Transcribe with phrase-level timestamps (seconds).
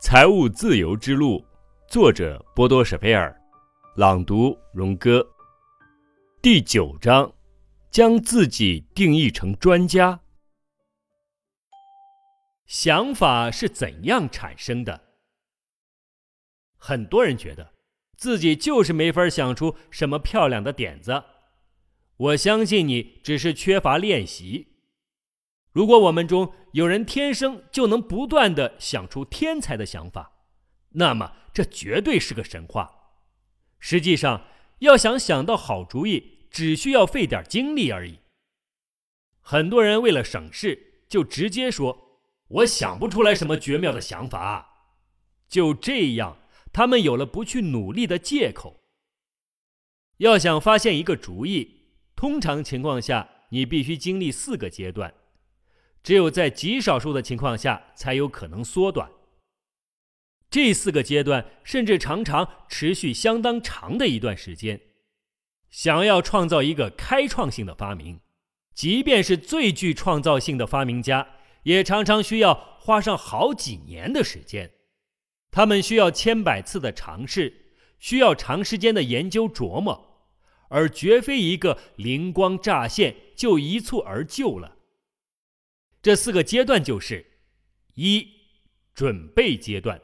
[0.00, 1.44] 财务自由之路，
[1.86, 3.38] 作者波多舍佩尔，
[3.96, 5.24] 朗读荣哥。
[6.40, 7.30] 第九章，
[7.90, 10.20] 将自己定义成专家。
[12.64, 15.02] 想法是怎样产生的？
[16.78, 17.74] 很多人觉得
[18.16, 21.22] 自己就是没法想出什么漂亮的点子。
[22.16, 24.69] 我相信你只是缺乏练习。
[25.72, 30.32] 如果我们中有人天生就能不断的想出天才的想法，
[30.90, 32.90] 那么这绝对是个神话。
[33.78, 34.46] 实际上，
[34.80, 38.18] 要想想到好主意，只需要费点精力而已。
[39.40, 44.66] 很多人为了省事，就直接说：“我想不出来什么绝妙的想法。”
[45.48, 46.38] 就这样，
[46.72, 48.80] 他们有了不去努力的借口。
[50.18, 55.14] 要想发现一个主意，通常情况下，你必须经历四个阶段。
[56.02, 59.10] 只有在极少数的情况下，才有可能缩短。
[60.48, 64.80] 这四个阶段甚至常常持续相当长的一段时间。
[65.68, 68.18] 想要创造一个开创性的发明，
[68.74, 71.28] 即便是最具创造性的发明家，
[71.62, 74.72] 也常常需要花上好几年的时间。
[75.52, 80.26] 他们需要千百次的尝试，需要长时间的研究琢磨，
[80.70, 84.78] 而绝非一个灵光乍现就一蹴而就了。
[86.02, 87.26] 这四个阶段就是：
[87.94, 88.26] 一、
[88.94, 90.00] 准备阶段，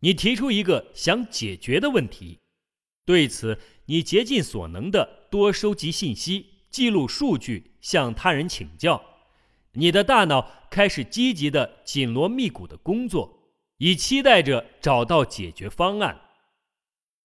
[0.00, 2.38] 你提出一个想解决的问题，
[3.06, 9.02] 对此你竭尽所能的多收集信息、记录数据、向他人请教，
[9.72, 16.20] 你的大脑开始积极的紧锣密鼓的工作，以期待着找到解决方案。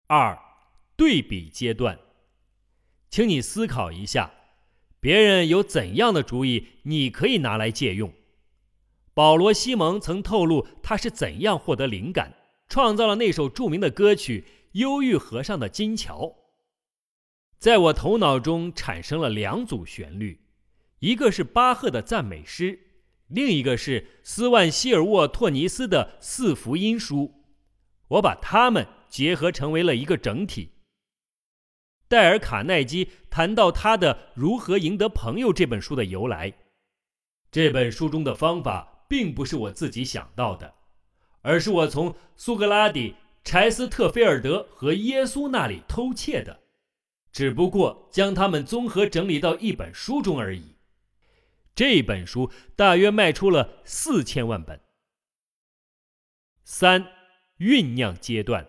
[0.06, 0.38] 二、
[0.96, 2.00] 对比阶段，
[3.10, 4.32] 请你思考一下。
[5.00, 8.14] 别人有怎样的主意，你可以拿来借用。
[9.14, 12.36] 保罗·西蒙曾透露他是怎样获得灵感，
[12.68, 16.26] 创造了那首著名的歌曲《忧郁河上的金桥》。
[17.58, 20.42] 在我头脑中产生了两组旋律，
[21.00, 22.80] 一个是巴赫的赞美诗，
[23.28, 27.44] 另一个是斯万希尔沃托尼斯的四福音书。
[28.08, 30.72] 我把它们结合成为了一个整体。
[32.10, 36.52] 戴尔·卡耐基谈到他的《如何赢得朋友》这本书的由来。
[37.52, 40.74] 这本书中的方法并不是我自己想到的，
[41.42, 46.60] 而是我从苏格拉底、柴斯特菲尔德和耶稣那里偷窃的，
[47.32, 50.76] 只不过将它们综合整理到一本书中而已。
[51.76, 54.82] 这本书大约卖出了四千万本。
[56.64, 57.08] 三、
[57.60, 58.68] 酝酿阶段，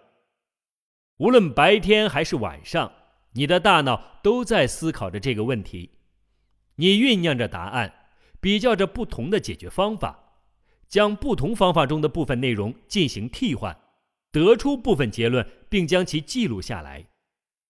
[1.17, 2.93] 无论白天还是晚上。
[3.33, 5.99] 你的大脑都在思考着这个问题，
[6.77, 8.07] 你酝酿着答案，
[8.41, 10.43] 比较着不同的解决方法，
[10.89, 13.79] 将不同方法中的部分内容进行替换，
[14.33, 17.07] 得出部分结论，并将其记录下来。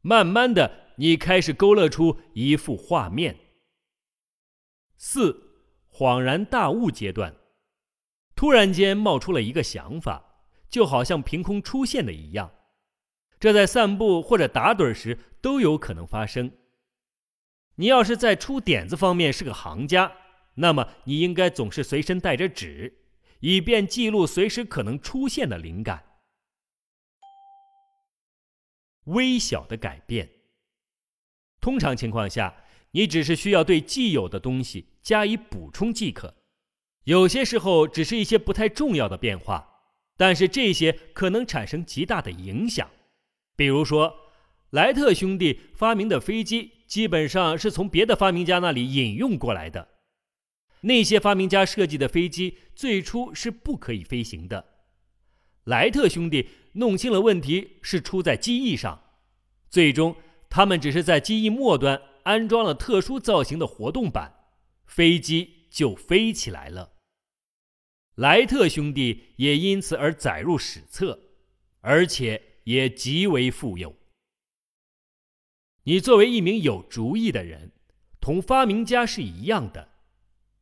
[0.01, 3.37] 慢慢的，你开始勾勒出一幅画面。
[4.97, 5.61] 四，
[5.93, 7.37] 恍然大悟阶段，
[8.35, 12.51] 突然间冒出了一个想法，就好像凭空出现的一样。
[13.41, 16.53] 这在散步或者打盹时都有可能发生。
[17.77, 20.13] 你要是在出点子方面是个行家，
[20.57, 23.07] 那么你应该总是随身带着纸，
[23.41, 26.05] 以便记录随时可能出现的灵感。
[29.05, 30.31] 微小的改变，
[31.63, 32.55] 通常情况下，
[32.91, 36.35] 你只是需要对既有的东西加以补充即可。
[37.05, 39.81] 有些时候，只是一些不太重要的变化，
[40.19, 42.91] 但是这些可能产生极大的影响。
[43.61, 44.17] 比如说，
[44.71, 49.87] 莱特兄弟发明的飞机基本上是从别的发明家那里引用过来的。
[50.81, 54.65] 那些发明家设计的飞机最初是不可以飞行的。
[55.65, 58.99] 莱特兄弟弄清了问题是出在机翼上，
[59.69, 60.17] 最终
[60.49, 64.33] 他们只是在机翼末端安装了特殊造型的活动板，
[64.87, 66.93] 飞机就飞起来了。
[68.15, 71.21] 莱特兄弟也因此而载入史册，
[71.83, 72.47] 而且。
[72.71, 73.97] 也极为富有。
[75.83, 77.73] 你作为一名有主意的人，
[78.21, 79.89] 同发明家是一样的。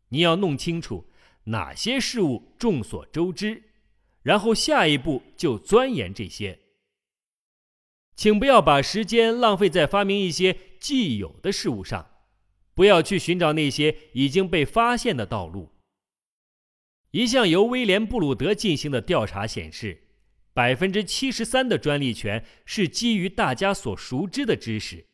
[0.08, 1.10] 你要弄清楚
[1.44, 3.62] 哪些事物众所周知，
[4.22, 6.58] 然后下一步就钻研这些。
[8.16, 12.10] 请不要把时间浪费在发明一些既有的事物上，
[12.72, 15.74] 不要去寻找那些已经被发现的道路。
[17.10, 20.07] 一项由威廉·布鲁德进行的调查显示。
[20.58, 25.06] 百分之七十三的专利权是基于大家所熟知的知识。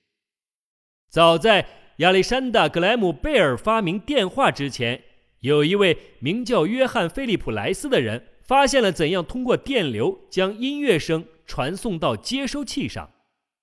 [1.11, 1.67] 早在
[1.99, 5.02] 亚历山大·格莱姆贝尔发明电话之前，
[5.41, 13.11] 有一位名叫约翰·菲利普莱斯的人发现了怎样通过电流将音乐声传送到接收器上，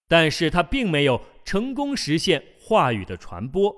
[0.08, 3.76] 但是他并没有成功实现话语的传播。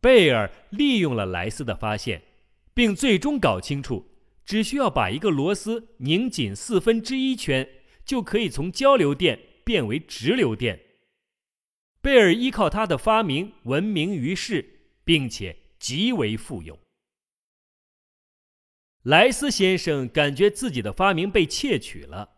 [0.00, 2.22] 贝尔利用了莱斯的发现，
[2.72, 4.06] 并最终搞清楚，
[4.50, 7.68] 只需要把一个螺丝拧紧四分之一圈，
[8.04, 10.80] 就可以从交流电变为直流电。
[12.00, 16.76] 贝尔依靠他的发明闻名于世，并且极为富有。
[19.04, 22.30] 莱斯先生感觉自己的发明被窃取了，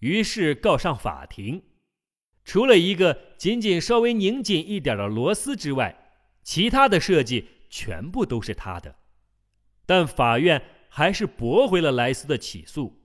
[0.00, 1.62] 于是告上法庭。
[2.44, 6.10] 除了一个仅仅稍微拧紧一点的螺丝之外，
[6.42, 8.96] 其他的设计全部都是他的。
[9.86, 10.60] 但法院
[10.94, 13.00] 还是驳回了莱斯的起诉。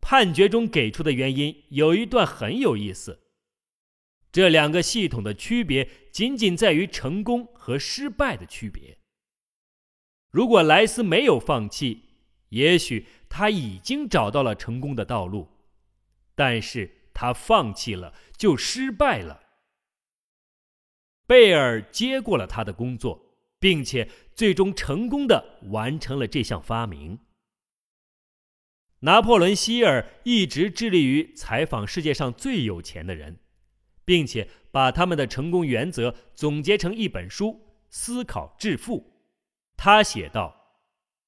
[0.00, 3.18] 判决中给出的原因有一段很有意思：
[4.30, 8.98] 这两个系统的区别仅仅在于成功和失败的区别。
[10.30, 12.04] 如果莱斯没有放弃，
[12.50, 15.48] 也许他已经找到了成功的道路，
[16.36, 19.42] 但是他放弃了，就失败了。
[21.26, 23.20] 贝尔接过了他的工作，
[23.58, 27.18] 并且最终成功的完成了这项发明。
[29.00, 33.40] 拿破仑·希尔一直致力于采访世界上最有钱的人，
[34.04, 37.46] 并且把他们的成功原则总结成一本书
[37.90, 39.00] 《思考致富》。
[39.76, 40.54] 他写道。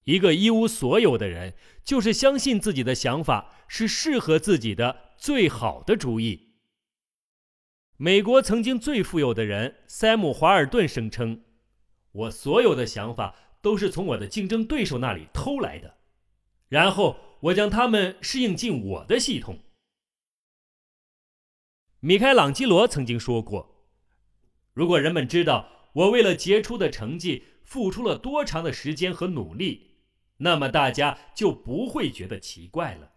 [0.04, 1.54] 一个一无所有的人，
[1.84, 6.54] 就是相信自己的想法是适合自己的最好的主意。
[7.96, 11.44] 美国曾经最富有的人塞姆·华尔顿声称
[12.12, 15.98] ：“我所有的想法都是从我的竞争对手那里偷来的，
[16.68, 19.58] 然后我将它们适应进我的系统。”
[22.00, 23.86] 米开朗基罗曾经说过
[24.72, 29.88] ：“如果人们知道我为了杰出的成绩付出了多长的时间和努力。”
[30.42, 33.12] 那么大家就不会觉得奇怪了。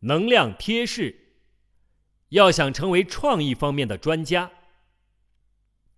[0.00, 1.38] 能量贴士：
[2.28, 4.52] 要想成为创意方面的专家，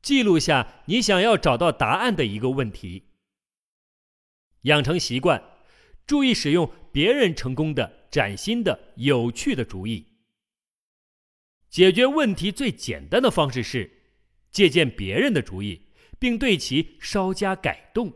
[0.05, 3.05] 记录下你想要找到答案的一个问题，
[4.65, 5.43] 养成习惯，
[6.06, 10.06] 注意使用别人成功的、崭新的、有趣的主意。
[11.71, 13.91] 解决问题最简单的方式是
[14.51, 15.87] 借鉴别人的主意，
[16.19, 18.12] 并对其稍加改动。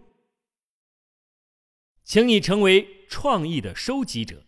[2.04, 4.44] 请你成为创意的收集者，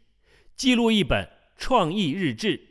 [0.57, 1.27] 记录一本
[1.57, 2.70] 创意日志。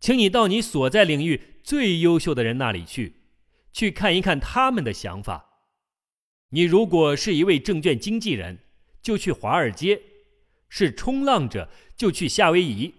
[0.00, 3.16] 请你到你所在领域最优秀的人那里去，
[3.72, 5.46] 去看一看他们的想法。
[6.48, 8.60] 你如果是一位证券经纪人，
[9.02, 10.00] 就去华尔街；
[10.70, 12.94] 是冲浪者，就去夏威夷；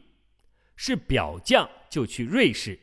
[0.76, 2.80] 是表匠，就去瑞士。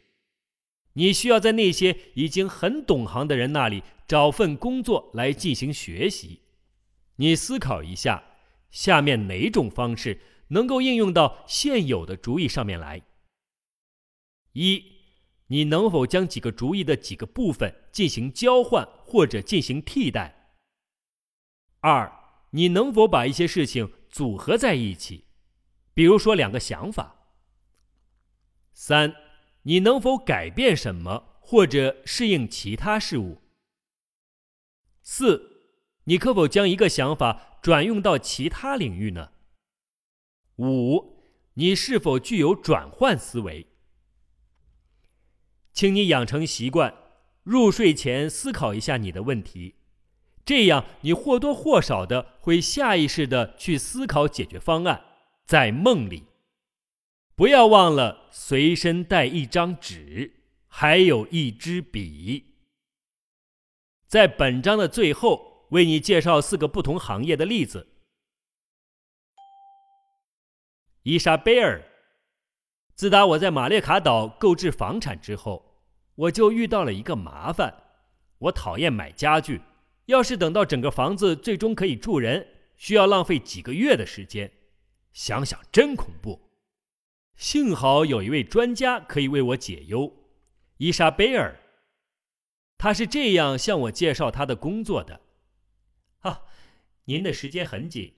[0.94, 6.40] 你需要在那些已经很懂行的人那里找份工作来进行学习。
[7.16, 8.24] 你思考一下，
[8.70, 13.00] 下面哪种方式能够应用到现有的主意上面来？
[14.58, 14.84] 一，
[15.46, 20.56] 你能否将几个主意的几个部分进行交换或者进行替代？
[21.78, 22.12] 二，
[22.50, 25.26] 你能否把一些事情组合在一起，
[25.94, 27.28] 比如说两个想法？
[28.72, 29.14] 三，
[29.62, 33.40] 你能否改变什么或者适应其他事物？
[35.02, 35.54] 四。
[36.04, 39.30] 你可否将一个想法转用到其他领域呢？
[40.56, 41.22] 五，
[41.52, 43.67] 你是否具有转换思维？
[45.78, 46.92] 请你养成习惯，
[47.44, 49.76] 入睡前思考一下你的问题，
[50.44, 55.04] 这样你或多或少的会下意识的去思考解决方案。
[55.46, 56.24] 在梦里，
[57.36, 60.32] 不要忘了随身带一张纸，
[60.66, 62.56] 还有一支笔。
[64.08, 65.46] 在本章的最后。
[65.70, 67.88] 为你介绍四个不同行业的例子。
[71.02, 71.84] 伊莎贝尔，
[72.94, 75.67] 自打我在马列卡岛购置房产之后，
[76.18, 77.72] 我就遇到了一个麻烦。
[78.38, 79.60] 我讨厌买家具，
[80.06, 82.46] 要是等到整个房子最终可以住人，
[82.76, 84.50] 需要浪费几个月的时间，
[85.12, 86.50] 想想真恐怖。
[87.36, 90.12] 幸好有一位专家可以为我解忧，
[90.78, 91.60] 伊莎贝尔。
[92.76, 95.20] 他是这样向我介绍他的工作的。
[96.18, 96.42] 哈，
[97.04, 98.14] 您的时间很紧，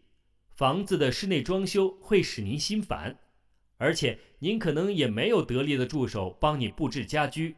[0.54, 3.18] 房子的室内装修会使您心烦，
[3.76, 7.56] 而且您可能也没有得力的助手帮你布置家居。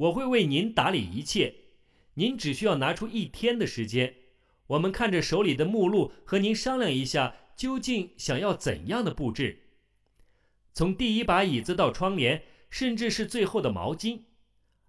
[0.00, 1.54] 我会为您打理一切，
[2.14, 4.14] 您只需要拿出一天的时间。
[4.68, 9.76] 我们看着手里的目录和您商量一下，究竟想要怎样的布置。
[10.72, 14.22] 从第一把椅子到窗帘，甚至是最后的毛巾，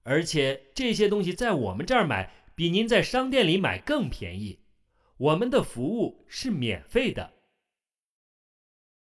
[0.04, 2.34] 而且这些东西在我们这儿买。
[2.54, 4.60] 比您在商店里买更便宜，
[5.18, 7.34] 我们的服务是免费的。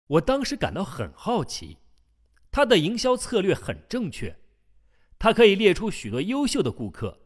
[0.08, 1.76] 我当时感到很好奇，
[2.50, 4.36] 他的营销策略很正确，
[5.18, 7.20] 他可以列出许多优秀的顾客，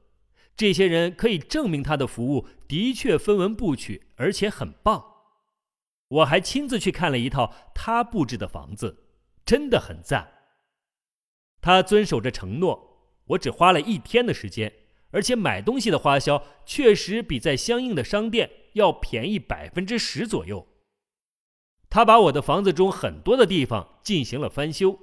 [0.56, 5.04] 这些人可以证明他的服务的确分文不取，而且很棒。
[6.08, 9.04] 我还亲自去看了一套他布置的房子，
[9.44, 10.32] 真的很赞。
[11.60, 14.72] 他遵守着承诺，我只花了一天的时间，
[15.10, 20.66] 而且买东西的花销确实比在相应的商店要便宜百分之十左右。
[21.90, 24.98] 他把我的房子中很多的地方进行了翻修，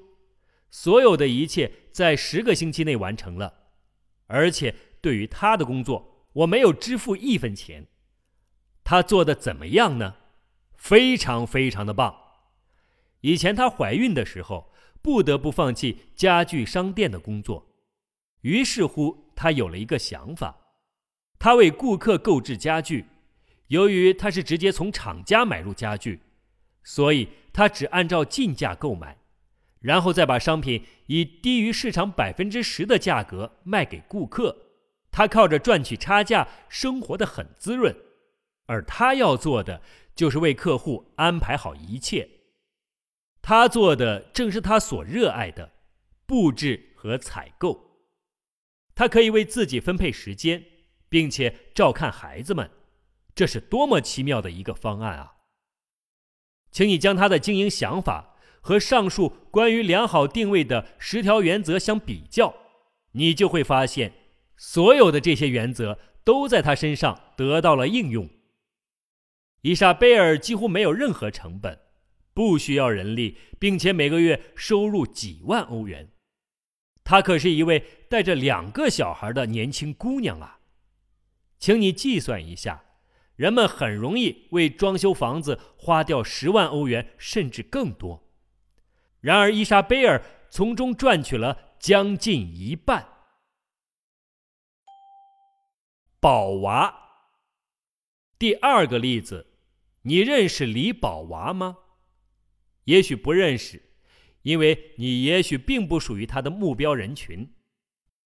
[0.78, 3.54] 所有的一切在十个星期内完成了，
[4.28, 7.88] 而且对于他的工作，我没有支付一分钱。
[8.84, 10.18] 他做的怎么样呢？
[10.74, 12.14] 非常非常的棒。
[13.22, 14.70] 以前她怀孕的时候，
[15.02, 17.72] 不得不放弃家具商店的工作，
[18.42, 20.58] 于是乎她有了一个想法，
[21.40, 23.06] 她为顾客购置家具。
[23.68, 26.20] 由于她是直接从厂家买入家具，
[26.84, 29.18] 所以她只按照进价购买，
[29.86, 34.56] 然后再把商品以低于市场百分之十的价格卖给顾客。
[35.12, 37.96] 他靠着赚取差价生活的很滋润，
[38.66, 39.82] 而他要做的。
[40.16, 42.30] 就是为客户安排好一切，
[43.42, 45.74] 他做的正是他所热爱的
[46.26, 48.00] 布置和采购。
[48.96, 50.64] 他可以为自己分配时间，
[51.10, 52.72] 并且照看孩子们，
[53.36, 55.34] 这是多么奇妙的一个方案啊！
[56.72, 58.35] 请你将他的经营想法
[58.66, 62.56] 和上述关于良好定位的十条原则相比较，
[63.12, 64.12] 你就会发现，
[64.58, 68.28] 所有的这些原则都在他身上得到了应用。
[69.62, 71.78] 伊莎贝尔几乎没有任何成本，
[72.34, 76.10] 不需要人力，并且每个月收入几万欧元。
[77.04, 80.62] 她可是一位带着两个小孩的年轻姑娘啊！
[81.60, 82.84] 请你计算一下，
[83.36, 88.25] 人们很容易为装修房子花掉十万欧元甚至更多。
[89.26, 93.10] 然而，伊莎贝尔从中赚取了将近一半。
[96.20, 96.96] 宝娃，
[98.38, 99.48] 第二个例子。
[100.04, 101.76] 你认识李宝娃吗？
[102.84, 103.96] 也许不认识，
[104.44, 107.52] 因为你也许并不属于他的目标人群。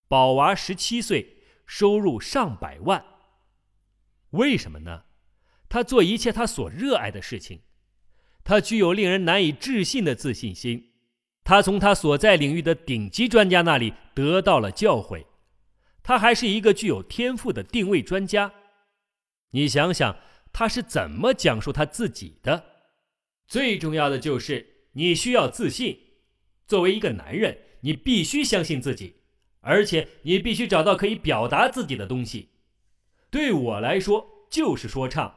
[0.09, 3.05] 宝娃十七岁，收入上百万。
[4.31, 5.05] 为什么呢？
[5.69, 7.61] 他做一切他所热爱的事情，
[8.43, 10.87] 他具有令人难以置信的自信心。
[11.49, 15.25] 他从他所在领域的顶级专家那里得到了教诲。
[16.03, 18.53] 他还是一个具有天赋的定位专家。
[19.49, 20.15] 你想想。
[20.51, 22.65] 他是怎么讲述他自己的？
[23.47, 25.97] 最重要的就是你需要自信。
[26.67, 29.17] 作为一个男人，你必须相信自己，
[29.61, 32.49] 而且你必须找到可以表达自己的东西。
[33.29, 35.35] 对我来说，就是说唱。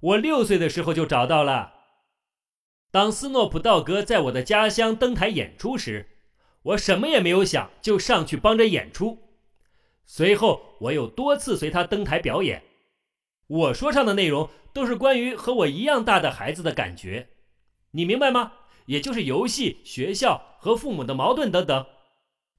[0.00, 1.72] 我六岁的时候就找到了。
[2.92, 6.10] 当斯诺普道格在我的家乡登台演出时，
[6.62, 9.18] 我什么也没有想，就上去帮着演出。
[10.04, 12.62] 随后，我又多次随他登台表演。
[13.46, 17.28] 我说唱的内容都是关于和我一样大的孩子的感觉，
[17.92, 18.52] 你明白吗？
[18.84, 21.86] 也就是游戏、学校和父母的矛盾等等。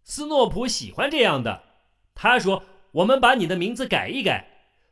[0.03, 1.61] 斯诺普喜欢这样的，
[2.15, 2.63] 他说
[2.93, 4.47] ：“我们把你的名字改一改，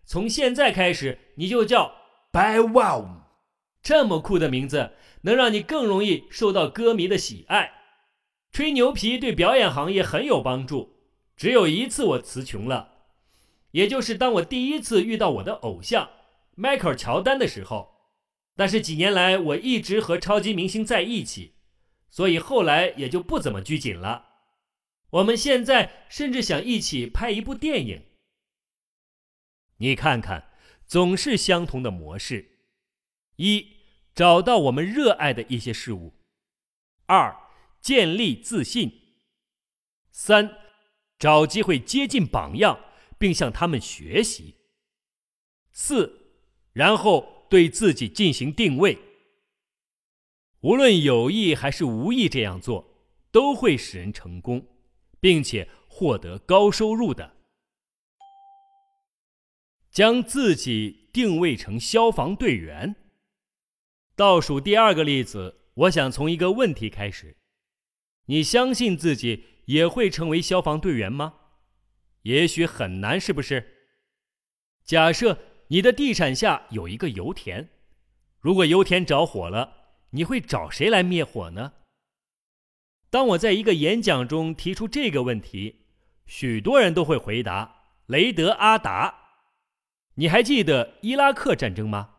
[0.06, 1.96] 从现在开始你就叫
[2.32, 3.22] By Wow。
[3.82, 7.72] 这么酷的名字能让你更容易受到歌迷的喜爱。
[8.52, 10.98] 吹牛皮对表演行业很有帮助。
[11.36, 12.90] 只有一次我词穷了。”
[13.72, 16.10] 也就是当我第一次遇到我的偶像
[16.56, 18.02] 迈克尔·乔丹的时候，
[18.58, 21.54] 但是几年来我一直和超级明星在一起，
[22.10, 24.26] 所以后来也就不怎么拘谨了。
[25.12, 28.04] 我们现在甚至想一起拍一部电影。
[29.78, 30.50] 你看看，
[30.86, 32.60] 总是相同的模式：
[33.38, 33.71] 一、
[34.14, 36.14] 找到我们热爱的一些事物；
[37.06, 37.36] 二、
[37.80, 38.90] 建立自信；
[40.12, 40.58] 三、
[41.18, 42.80] 找机会接近榜样。
[43.22, 44.56] 并向他们学习。
[45.72, 46.34] 四，
[46.74, 48.98] 然后对自己进行定位。
[50.62, 52.84] 无论有意还是无意这样做，
[53.32, 54.66] 都会使人成功，
[55.20, 57.36] 并且获得高收入的。
[59.92, 62.96] 将自己定位成消防队员。
[64.22, 67.38] 倒数第二个例子，我想从一个问题开始：
[68.28, 71.34] 你相信自己也会成为消防队员吗？
[72.22, 73.88] 也许很难，是不是？
[74.86, 77.68] 假设你的地产下有一个油田，
[78.40, 79.74] 如果油田着火了，
[80.12, 81.74] 你会找谁来灭火呢？
[83.10, 85.88] 当我在一个演讲中提出这个问题，
[86.28, 89.16] 许多人都会回答雷德阿达。
[90.14, 92.11] 你还记得伊拉克战争吗？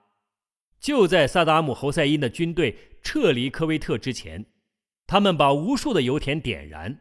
[0.82, 4.44] 就在萨达姆侯赛因的军队撤离科威特之前，
[5.06, 7.00] 他们把无数的油田点燃。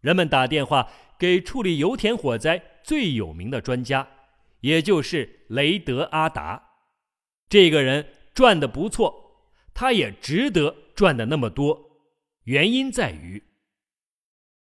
[0.00, 4.08] 人们打电话给处理油田火灾最有名的专家，
[4.60, 6.62] 也就是雷德阿达。
[7.48, 11.90] 这个人赚的不错，他也值得赚的那么多。
[12.44, 13.42] 原因在于：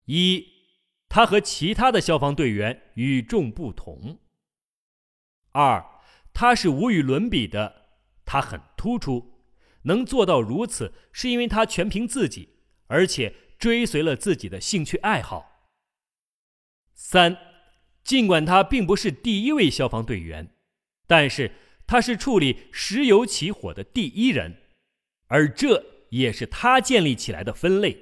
[0.06, 0.44] 一，
[1.08, 4.18] 他和其他的消防队员与众不同；
[5.52, 5.84] 二，
[6.34, 7.79] 他是无与伦比的。
[8.32, 9.42] 他很突出，
[9.82, 15.72] 能做到如此，是因为他全凭自己，而且追随了自己的兴趣爱好。
[16.94, 17.36] 三，
[18.04, 20.54] 尽管他并不是第一位消防队员，
[21.08, 21.50] 但是
[21.88, 24.62] 他是处理石油起火的第一人，
[25.26, 27.98] 而这也是他建立起来的分类。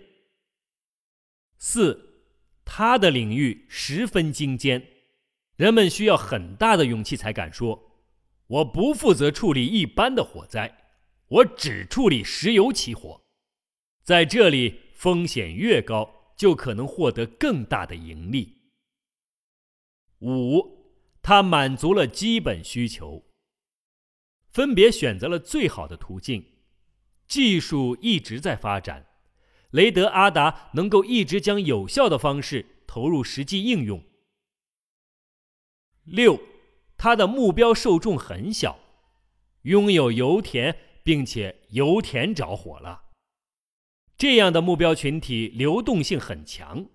[1.57, 2.27] 四，
[2.67, 4.87] 他的领域十分精尖，
[5.57, 7.88] 人们需要很大的勇气才敢说。
[8.49, 10.79] 我不负责处理一般的火灾，
[11.29, 13.23] 我只处理石油起火。
[14.03, 18.73] 在这里，风险越高，就可能获得更大的盈利。
[20.21, 23.23] 五，他满足了基本需求，
[24.51, 26.45] 分别选择了最好的途径。
[27.27, 29.07] 技术一直在发展，
[29.73, 34.03] 雷德阿达能够一直将有效的方式投入实际应用。
[36.05, 36.41] 六。
[36.99, 38.79] 他的目标受众很小，
[39.63, 43.05] 拥有油田，并且油田着火了。
[44.17, 46.87] 这样的目标群体流动性很强。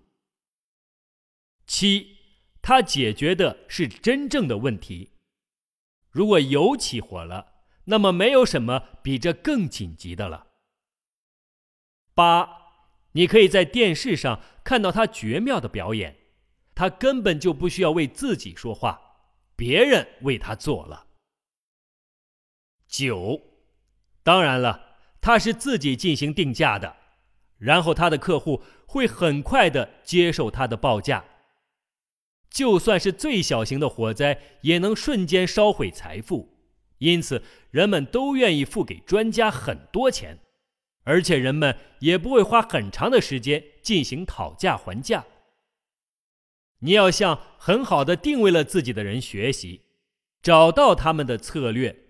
[1.66, 2.18] 七，
[2.60, 5.12] 他解决的是真正的问题。
[6.10, 7.54] 如果油起火了，
[7.86, 10.48] 那么没有什么比这更紧急的了。
[12.14, 12.48] 八，
[13.12, 16.16] 你可以在电视上看到他绝妙的表演，
[16.74, 19.03] 他根本就不需要为自己说话。
[19.56, 21.06] 别人为他做了。
[22.86, 23.40] 九，
[24.22, 26.96] 当然了，他是自己进行定价的，
[27.58, 31.24] 然后他的客户会很快的接受他的报价。
[32.50, 36.56] 就算是最小型的火灾，也能瞬间烧毁财富，
[36.98, 40.38] 因此人们都愿意付给专家很多钱，
[41.02, 45.26] 而且人们也不会花很长的时间进行讨价还价。
[46.80, 49.82] 你要向很好的定位了自己的人学习，
[50.42, 52.00] 找到他们的策略。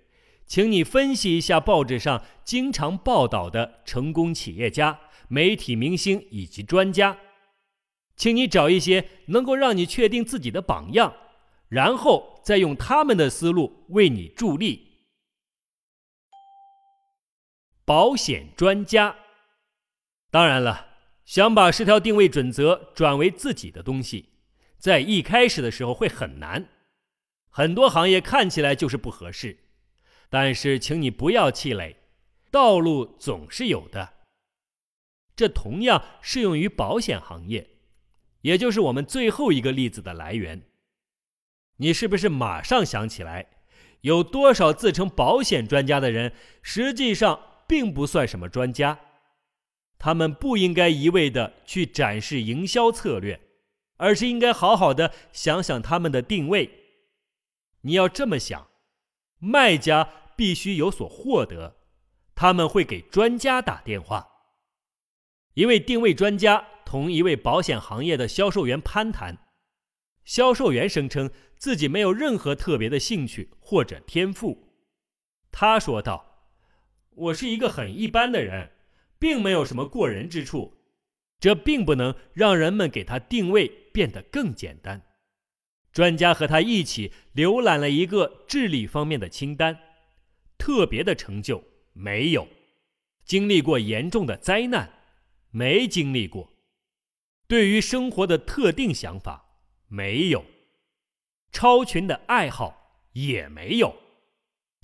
[0.46, 7.18] 请你分析一下报纸上经常报道的成功企业家、媒体明星以及专家。
[8.14, 11.14] 请你找一些能够让你确定自己的榜样，
[11.68, 15.06] 然后再用他们的思路为你助力。
[17.84, 19.16] 保险专家，
[20.30, 20.88] 当然了，
[21.24, 24.33] 想把十条定位准则转为自己的东西。
[24.84, 26.68] 在一开始的时候会很难，
[27.48, 29.56] 很多行业看起来就是不合适，
[30.28, 31.96] 但是请你不要气馁，
[32.50, 34.12] 道路总是有的。
[35.34, 37.66] 这同样适用于保险行业，
[38.42, 40.64] 也就是我们最后一个例子的来源。
[41.78, 43.46] 你是不是马上想起来，
[44.02, 49.00] 有多少自称保险专家的人，实际上并不算什么专家？
[49.98, 53.40] 他们不应该一味的去展示营销策略。
[53.96, 56.70] 而是应该好好的想想他们的定位。
[57.82, 58.68] 你要这么想：
[59.38, 61.76] 卖家必须有所获得，
[62.34, 64.28] 他们会给专家打电话。
[65.54, 69.38] 一位定位专家同一位保险行业的销售员攀谈，
[70.24, 74.72] 销售员声称自己没有任何特别的兴趣或者天赋。
[75.52, 76.48] 他说道
[77.14, 78.72] ：“我是一个很一般的人，
[79.18, 80.74] 并没有什么过人之处。”
[81.38, 85.00] 这并不能让人们给他定位变得更简单。
[85.92, 89.78] 专家和他一起浏览了一个智力方面的清单，
[90.58, 92.48] 特别的成就没有，
[93.24, 94.90] 经历过严重的灾难
[95.50, 96.52] 没经历过，
[97.46, 100.44] 对于生活的特定想法没有，
[101.52, 103.96] 超群的爱好也没有，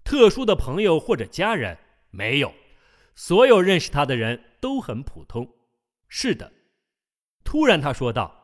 [0.04, 1.76] 特殊的朋友或者家人
[2.10, 2.54] 没有，
[3.16, 5.52] 所有认识他的人都很普通。
[6.08, 6.52] 是的，
[7.42, 8.36] 突然他说道：“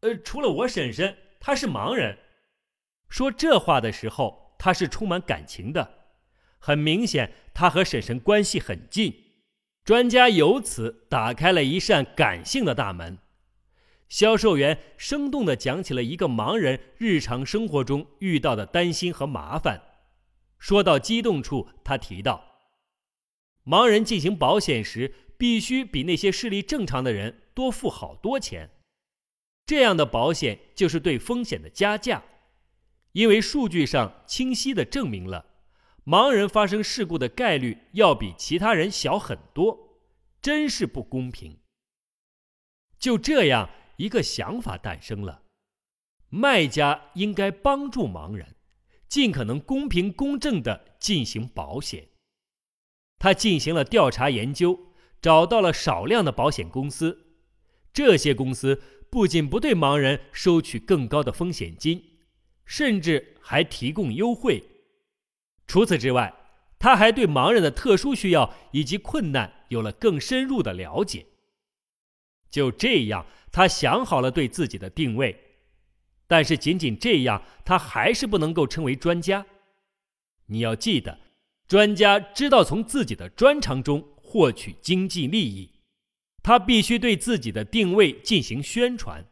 [0.00, 2.18] 呃，除了我婶婶，他是盲人。”
[3.08, 6.08] 说这话的时候，他是充满感情的，
[6.58, 9.14] 很明显，他和婶婶关系很近。
[9.84, 13.18] 专家由此打开了一扇感性的大门。
[14.08, 19.80] 销售员生动地讲起了一个盲人日常生活中遇到的担心和麻烦。
[20.58, 22.44] 说到激动处，他提到，
[23.64, 25.14] 盲人进行保险时。
[25.40, 28.68] 必须比那些视力正常的人多付好多钱，
[29.70, 32.24] 这样的保险就是对风险的加价。
[33.12, 35.46] 因为数据上清晰地证明了，
[36.04, 40.00] 盲人发生事故的概率要比其他人小很多，
[40.42, 41.56] 真是不公平。
[42.98, 45.42] 就这样，一个想法诞生了：
[46.30, 48.56] 卖家应该帮助盲人，
[49.06, 52.08] 尽可能公平公正地进行保险。
[53.20, 57.36] 他进行了调查研究，找到了少量的保险公司，
[57.92, 62.06] 这些公司不仅不对盲人收取更高的风险金。
[62.64, 64.62] 甚至还提供优惠。
[65.66, 66.32] 除此之外，
[66.78, 71.26] 他还对盲人的特殊需要以及困难有了更深入的了解。
[72.48, 75.36] 就这样，他想好了对自己的定位。
[76.28, 79.44] 但是，仅仅这样，他还是不能够称为专家。
[80.46, 81.18] 你要记得，
[81.66, 85.79] 专家知道从自己的专长中获取经济利益，
[86.42, 89.24] 他必须对自己的定位进行宣传，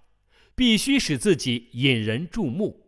[0.54, 2.86] 必须使自己引人注目。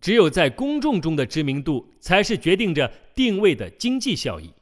[0.00, 4.52] 只有在公众中的知名度，才是决定着定位的经济效益。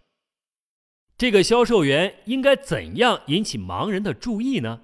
[1.17, 4.83] 这个销售员应该怎样引起盲人的注意呢？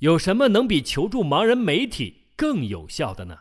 [0.00, 3.40] 有什么能比求助盲人媒体更有效的呢？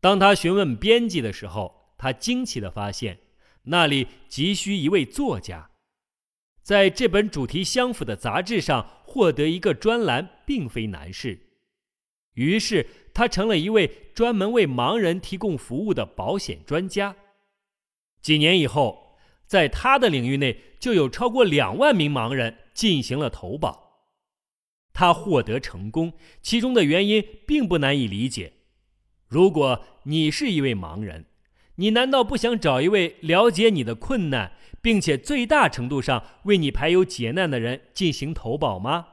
[0.00, 3.18] 当他询问编辑的时候，他惊奇地发现，
[3.64, 5.71] 那里急需一位作家。
[6.62, 11.38] 在这本主题相符的杂志上获得一个专栏，并非难事。
[12.34, 12.86] 于是。
[13.14, 17.14] 他成了一位专门为盲人提供服务的保险专家。
[18.22, 24.06] 几年以后，在他的领域内就有超过两万名盲人进行了投保。
[24.94, 28.54] 他获得成功，其中的原因并不难以理解。
[29.28, 31.26] 如果你是一位盲人，
[31.76, 39.06] 你难道不想找一位了解你的困难，并且最大程度上为你排忧解难的人进行投保吗？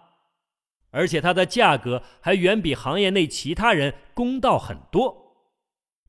[0.91, 5.35] 而且它的价格还远比行业内其他人公道很多，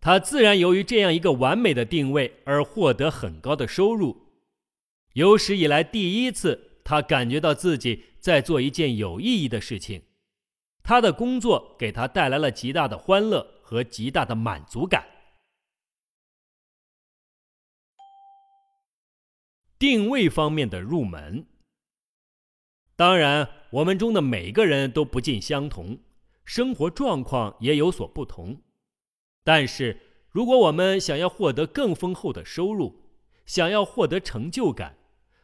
[0.01, 4.17] 他自然由于这样一个完美的定位而获得很高的收入。
[5.13, 10.03] 有史以来第一次，他感觉到自己在做一件有意义的事情，
[10.83, 15.05] 他的工作给他带来了极大的欢乐和极大的满足感。
[19.81, 21.45] 定位方面的入门，
[22.95, 23.51] 当然。
[23.71, 26.01] 我们中的每个人都不尽相同，
[26.45, 28.63] 生活状况也有所不同。
[29.45, 33.01] 但是，如果我们想要获得更丰厚的收入，
[33.47, 34.99] 想要获得成就感，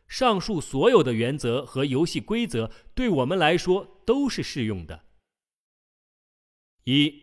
[0.08, 5.04] 上述所有的原则和游戏规则对我们来说都是适用的。
[6.82, 7.22] 一，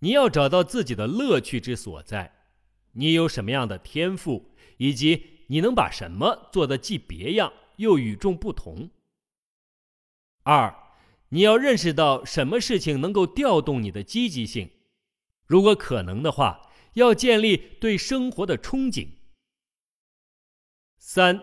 [0.00, 2.50] 你要找到自己的乐趣之所在，
[2.92, 8.90] 你有什么样的天赋，以及你能把什么做得既别样又与众不同。
[10.44, 10.74] 二，
[11.28, 14.70] 你要认识到什么事情能够调动你的积极性，
[15.44, 19.08] 如果可能的话，要建立对生活的憧憬。
[20.98, 21.42] 三，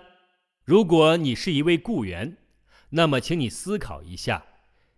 [0.64, 2.38] 如果你是一位雇员，
[2.90, 4.46] 那么请你思考一下，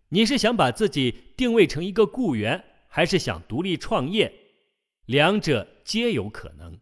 [0.09, 4.33] 你是想把自己定位成一个雇员，还是想独立创业？
[5.05, 6.79] 两者皆有可能，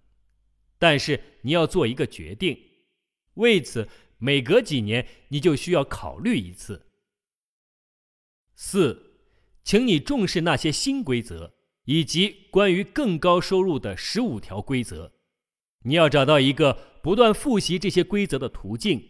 [0.78, 2.58] 但是你要做一个决定，
[3.36, 6.88] 为此每隔几年你就需要考虑一次。
[8.56, 9.20] 四，
[9.64, 11.54] 请你重视那些新规则，
[11.86, 15.14] 以及关于更高收入的十五条规则。
[15.84, 19.08] 你要找到一个不断复习这些规则的途径，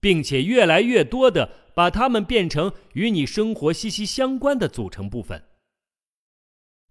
[0.00, 5.44] 并且越来越多的把它们变成与你生活息息相关的组成部分。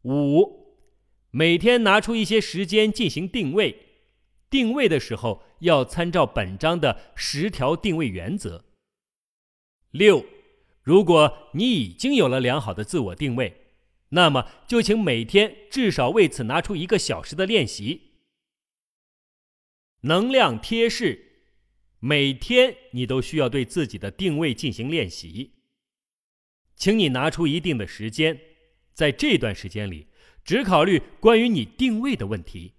[0.03, 0.77] 五，
[1.31, 3.88] 每天拿出一些时间进行定位。
[4.49, 8.65] 定位的时候要参照本章的十条定位原则。
[9.91, 10.25] 六。
[10.81, 13.67] 如果你已经有了良好的自我定位，
[14.09, 18.13] 那么就请每天至少为此拿出一个小时的练习。
[20.01, 21.43] 能量贴士：
[21.99, 25.57] 每天你都需要对自己的定位进行练习，
[26.75, 28.39] 请你拿出一定的时间，
[28.95, 30.07] 在这段时间里
[30.43, 32.78] 只考虑关于你定位的问题。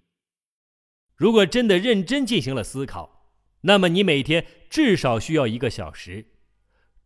[1.21, 3.27] 如果真的认真进行了思考，
[3.61, 6.25] 那么你每天至少需要一个小时。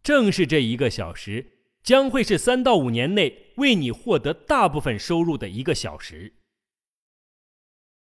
[0.01, 6.35] 正是这一个小时，将会是三到五年内为你获得大部分收入的一个小时。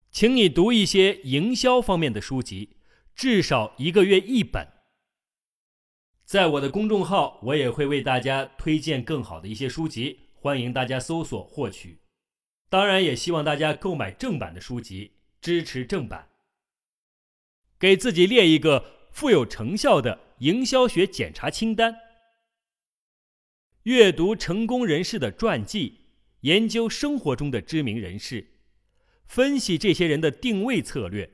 [0.09, 2.77] 请你读一些营销方面的书籍，
[3.13, 4.67] 至少一个月一本。
[6.25, 11.99] 在我的公众号，我也会为大家推荐更好的一些书籍，欢迎大家搜索获取。
[12.67, 16.29] 当然，也希望大家购买正版的书籍，支持正版。
[17.77, 20.29] 给自己列一个富有成效的。
[20.39, 21.97] 营销学检查清单：
[23.83, 26.05] 阅读成功人士的传记，
[26.39, 28.47] 研究生活中的知名人士，
[29.27, 31.29] 分析这些人的定位策略，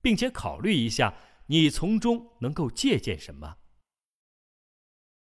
[0.00, 3.56] 并且考虑一下你从中能够借鉴什么。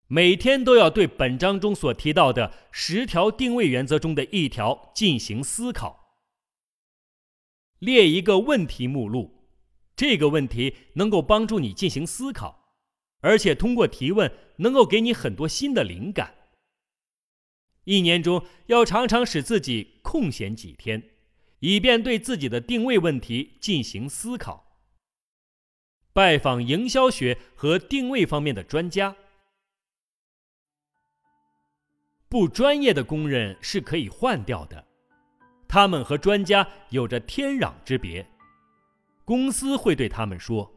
[0.05, 6.06] 每天都要对本章中所提到的十条定位原则中的一条进行思考，
[7.79, 9.33] 列一个问题目录。
[9.95, 12.75] 这个问题能够帮助你进行思考，
[13.21, 16.35] 而且通过提问能够给你很多新的灵感。
[17.83, 21.11] 一年中要常常使自己空闲几天，
[21.59, 24.77] 以便对自己的定位问题进行思考。
[26.13, 29.15] 拜访营销学和定位方面的专家。
[32.29, 34.85] 不专业的工人是可以换掉的，
[35.67, 38.25] 他们和专家有着天壤之别。
[39.25, 40.71] 公司会对他们说：“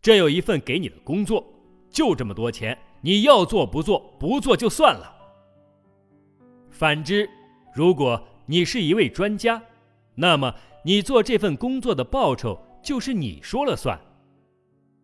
[0.00, 1.44] 这有一份给你的工作，
[1.90, 5.12] 就这么多钱，你要做不做，不做就算了。”
[6.70, 7.28] 反之，
[7.74, 9.62] 如果你是一位专家，
[10.14, 14.00] 那么你做这份工作的报酬就是你说了算。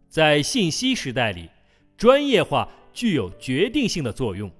[0.08, 1.48] 在信息时代里，
[1.96, 4.50] 专业化具有决定性的作用。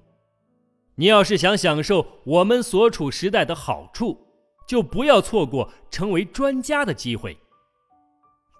[0.94, 4.29] 你要是想享受我们所处时代的好处，
[4.70, 7.36] 就不要错过成为专家的机会。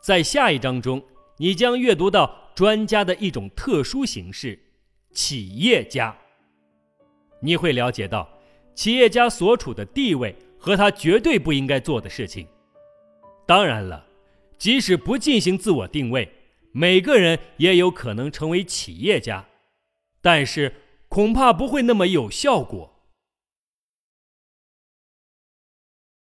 [0.03, 1.01] 在下一章中，
[1.37, 4.59] 你将阅读到专家的一种特殊形式——
[5.15, 6.19] 企业家。
[7.41, 8.29] 你会了解到，
[8.75, 12.45] 企业家所处的地位和他绝对不应该做的事情。
[13.47, 14.05] 当然了，
[14.59, 16.29] 即使不进行自我定位，
[16.73, 19.47] 每个人也有可能成为企业家，
[20.21, 20.75] 但是
[21.09, 22.90] 恐怕不会那么有效果。